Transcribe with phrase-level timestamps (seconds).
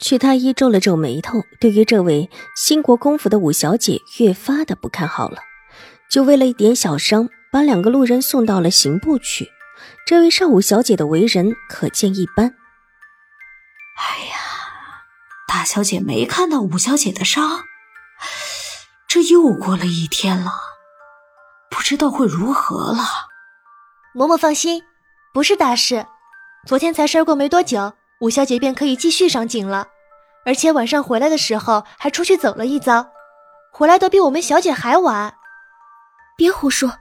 [0.00, 5.42] 曲太医皱了皱眉头，对于这位新国公府的五小姐越发的不看好了。
[6.10, 9.50] 就为了一点小伤，把两个路人送到了刑部去。
[10.06, 12.54] 这位少五小姐的为人可见一斑。
[13.96, 14.36] 哎呀，
[15.46, 17.64] 大小姐没看到五小姐的伤，
[19.06, 20.50] 这又过了一天了，
[21.70, 23.04] 不知道会如何了。
[24.14, 24.82] 嬷嬷放心，
[25.32, 26.06] 不是大事，
[26.66, 27.92] 昨天才摔过没多久。
[28.20, 29.88] 五小姐便可以继续赏景了，
[30.44, 33.10] 而且晚上回来的时候还出去走了一遭，
[33.72, 35.34] 回来的比我们小姐还晚。
[36.36, 36.92] 别胡说，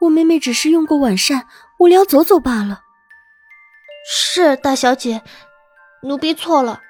[0.00, 1.46] 我妹妹只是用过晚膳，
[1.78, 2.80] 无聊走走罢了。
[4.10, 5.22] 是大小姐，
[6.02, 6.80] 奴婢错了。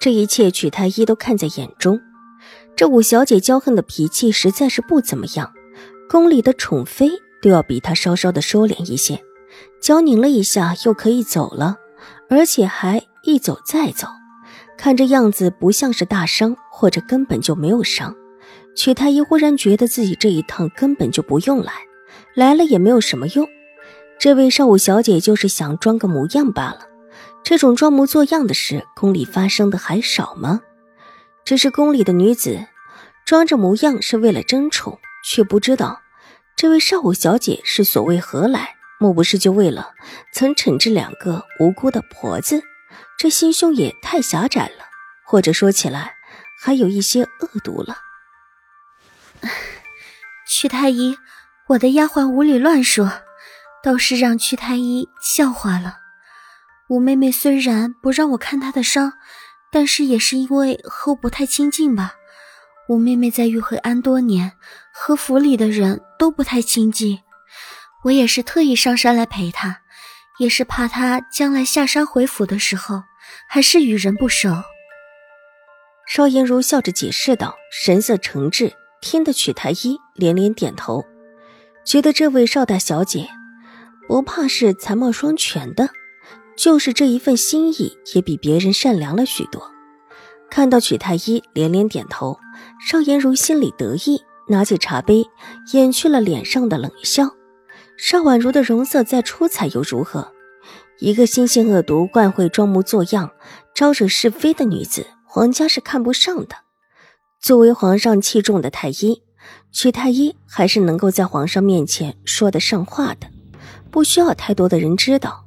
[0.00, 2.00] 这一切曲太医都看在眼中，
[2.76, 5.52] 这五小姐骄横的脾气实在是不怎么样，
[6.08, 7.10] 宫里的宠妃
[7.42, 9.24] 都要比她稍稍的收敛一些，
[9.82, 11.78] 娇拧了一下又可以走了。
[12.30, 14.06] 而且还一走再走，
[14.76, 18.14] 看这样子不像是大伤，或者根本就没有伤。
[18.76, 21.72] 曲太医忽然觉得自己这一趟根本就不用来，
[22.34, 23.48] 来了也没有什么用。
[24.20, 26.80] 这位少武小姐就是想装个模样罢了。
[27.42, 30.60] 这种装模作样的事，宫里发生的还少吗？
[31.44, 32.66] 只是宫里的女子
[33.24, 36.00] 装着模样是为了争宠，却不知道
[36.56, 38.77] 这位少武小姐是所谓何来。
[39.00, 39.94] 莫不是就为了
[40.32, 42.62] 曾惩治两个无辜的婆子？
[43.18, 44.84] 这心胸也太狭窄了，
[45.24, 46.14] 或者说起来
[46.60, 47.98] 还有一些恶毒了。
[50.48, 51.16] 屈太医，
[51.68, 53.22] 我的丫鬟无理乱说，
[53.82, 55.98] 倒是让屈太医笑话了。
[56.88, 59.12] 五妹妹虽然不让我看她的伤，
[59.70, 62.14] 但是也是因为和我不太亲近吧。
[62.88, 64.52] 五妹妹在玉惠安多年，
[64.92, 67.20] 和府里的人都不太亲近。
[68.04, 69.80] 我也是特意上山来陪他，
[70.38, 73.02] 也是怕他将来下山回府的时候，
[73.48, 74.50] 还是与人不熟。
[76.06, 78.72] 邵颜如笑着解释道，神色诚挚，
[79.02, 81.04] 听得曲太医连连点头，
[81.84, 83.28] 觉得这位邵大小姐
[84.06, 85.90] 不怕是才貌双全的，
[86.56, 89.70] 就是这一份心意也比别人善良了许多。
[90.48, 92.38] 看到曲太医连连点头，
[92.88, 95.26] 邵颜如心里得意，拿起茶杯
[95.74, 97.28] 掩去了脸上的冷笑。
[98.00, 100.32] 邵婉如的容色再出彩又如何？
[101.00, 103.28] 一个心性恶毒、惯会装模作样、
[103.74, 106.54] 招惹是非的女子，皇家是看不上的。
[107.40, 109.20] 作为皇上器重的太医，
[109.72, 113.26] 曲太医还是能够在皇上面前说得上话的，
[113.90, 115.44] 不需要太多的人知道，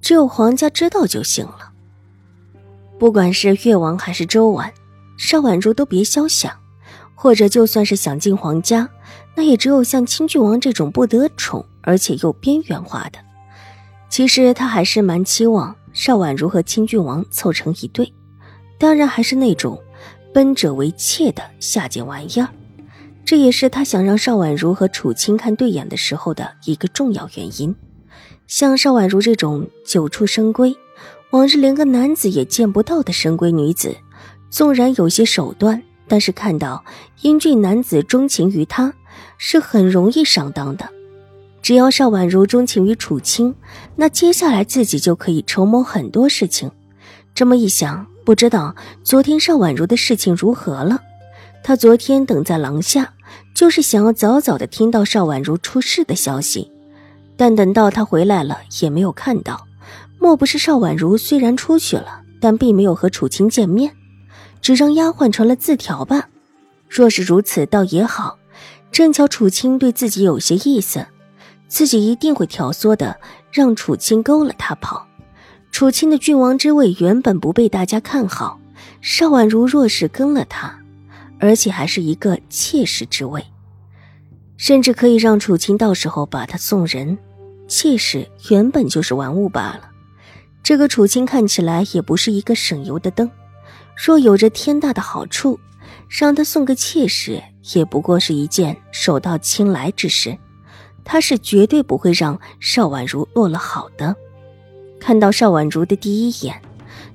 [0.00, 1.70] 只有皇家知道就行了。
[2.98, 4.68] 不管是越王还是周王，
[5.16, 6.52] 邵婉如都别消想，
[7.14, 8.88] 或者就算是想进皇家，
[9.36, 11.64] 那也只有像清郡王这种不得宠。
[11.84, 13.18] 而且又边缘化的，
[14.08, 18.12] 其实他还是蛮期望邵婉如和清郡王凑成一对，
[18.78, 19.80] 当然还是那种
[20.32, 22.48] 奔者为妾的下贱玩意儿。
[23.24, 27.74] 这也是他想让邵婉如和楚清看对眼的时候的一个重要原因。
[28.46, 30.76] 像邵婉如这种久处深闺，
[31.30, 33.96] 往日连个男子也见不到的深闺女子，
[34.50, 36.84] 纵然有些手段，但是看到
[37.22, 38.92] 英俊男子钟情于她，
[39.38, 40.86] 是很容易上当的。
[41.64, 43.54] 只要邵婉如钟情于楚清，
[43.96, 46.70] 那接下来自己就可以筹谋很多事情。
[47.34, 51.00] 这么一想，不知道昨天邵婉如的事情如何了。
[51.62, 53.14] 他昨天等在廊下，
[53.54, 56.70] 就是想要早早的听到邵婉如出事的消息，
[57.34, 59.66] 但等到他回来了，也没有看到。
[60.20, 63.90] 莫不是邵婉如虽然出去了，但并没有和楚清见面，
[64.60, 66.28] 只让丫鬟传了字条吧？
[66.90, 68.36] 若是如此，倒也好。
[68.92, 71.06] 正巧楚清对自己有些意思。
[71.68, 73.18] 自己一定会挑唆的，
[73.50, 75.06] 让楚清勾了他跑。
[75.70, 78.60] 楚清的郡王之位原本不被大家看好，
[79.00, 80.78] 邵婉如若是跟了他，
[81.40, 83.44] 而且还是一个妾室之位，
[84.56, 87.18] 甚至可以让楚清到时候把他送人。
[87.66, 89.90] 妾室原本就是玩物罢了，
[90.62, 93.28] 这个楚清看起来也不是一个省油的灯。
[93.96, 95.58] 若有着天大的好处，
[96.08, 97.42] 让他送个妾室，
[97.74, 100.38] 也不过是一件手到擒来之事。
[101.04, 104.16] 他是绝对不会让邵婉如落了好的。
[104.98, 106.60] 看到邵婉如的第一眼，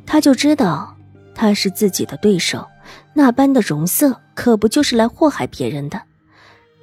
[0.05, 0.95] 他就知道
[1.33, 2.67] 她是自己的对手，
[3.13, 6.01] 那般的容色，可不就是来祸害别人的？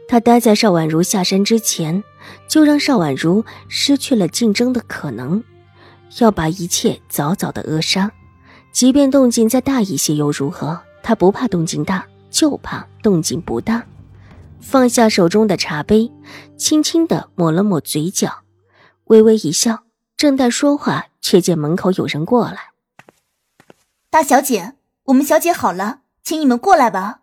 [0.08, 2.02] 他待在邵婉如下山之前，
[2.48, 5.42] 就让邵婉如失去了竞争的可能，
[6.18, 8.10] 要把一切早早的扼杀。
[8.72, 10.80] 即便动静再大一些又如何？
[11.02, 13.84] 他不怕动静大，就怕动静不大。
[14.60, 16.12] 放下手中的茶杯，
[16.56, 18.42] 轻轻的抹了抹嘴角，
[19.04, 19.84] 微微一笑。
[20.16, 22.70] 正待说话，却见门口有人过来。
[24.08, 24.72] 大小姐，
[25.04, 27.20] 我们小姐好了，请你们过来吧。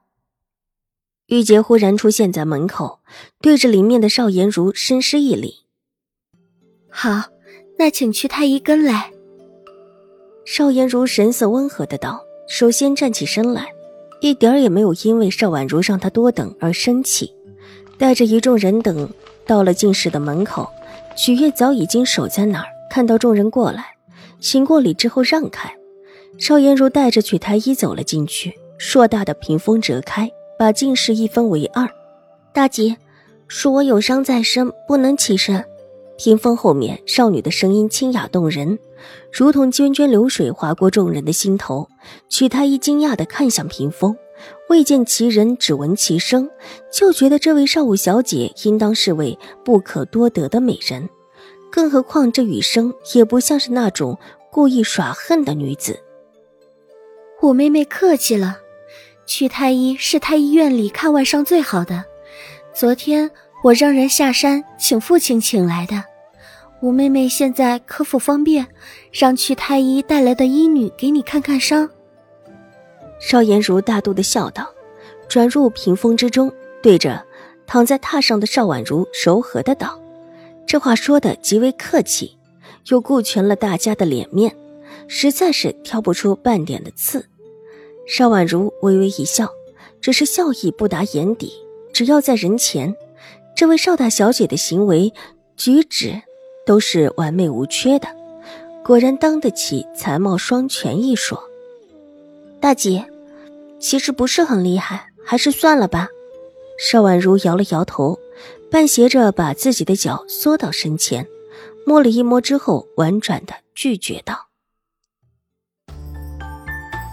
[1.28, 3.00] 玉洁忽然出现在门口，
[3.42, 5.66] 对着里面的邵颜如深施一礼。
[6.88, 7.30] 好，
[7.80, 9.12] 那请去太医跟来。
[10.46, 13.74] 邵颜如神色温和的道：“首先站起身来，
[14.24, 17.30] 一点儿也没有因为邵婉如让他多等而生气，
[17.98, 19.10] 带着一众人等
[19.46, 20.66] 到了进室的门口。
[21.18, 23.98] 许月早已经守在那儿。”看到众人过来，
[24.40, 25.75] 行过礼之后让开，
[26.38, 28.54] 邵颜如带着曲太医走了进去。
[28.78, 31.90] 硕大的屏风折开，把进室一分为二。
[32.54, 32.96] 大姐，
[33.50, 35.66] 恕我有伤在身，不能起身。
[36.18, 38.77] 屏风后面，少女的声音清雅动人，
[39.31, 41.88] 如同涓涓流水划过众人的心头。
[42.30, 44.15] 曲太医惊讶地看向屏风，
[44.69, 46.50] 未见其人，只闻其声，
[46.92, 51.10] 就觉得这位少武小姐应当是位不可多得的美人。
[51.71, 54.18] 更何况这雨生也不像是那种
[54.51, 56.00] 故意耍横的女子。
[57.42, 58.60] 五妹妹客气了，
[59.25, 62.06] 曲太医是太医院里看外伤最好的。
[62.74, 63.30] 昨天
[63.63, 66.04] 我让人下山请父亲请来的。
[66.81, 68.68] 五妹妹现在可否方便，
[69.10, 71.89] 让去太医带来的医女给你看看伤？
[73.21, 74.69] 邵颜如大度的笑道，
[75.30, 76.51] 转入屏风之中，
[76.81, 77.25] 对着
[77.65, 79.98] 躺在榻上的邵婉如柔和的道。
[80.68, 82.38] 这话说的极为客气，
[82.89, 84.54] 又顾全了大家的脸面，
[85.07, 87.25] 实在是挑不出半点的刺。
[88.06, 89.50] 邵婉如微微一笑，
[90.01, 91.54] 只是笑意不达眼底。
[91.94, 92.94] 只要在人前，
[93.63, 95.13] 这位邵大小姐的行为
[95.56, 96.21] 举止
[96.65, 98.10] 都是完美无缺的，
[98.83, 101.42] 果然当得起才貌双全一说。
[102.60, 103.10] 大姐，
[103.80, 106.10] 其实不是很厉害，还是算了吧。
[106.77, 108.19] 邵婉如摇了摇头。
[108.69, 111.25] 半斜着把自己的脚缩到身前，
[111.86, 114.48] 摸了一摸之后，婉转的拒绝道：“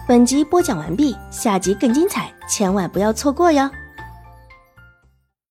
[0.05, 3.71] 本集播讲完毕，下集更精彩，千万不要错过哟。”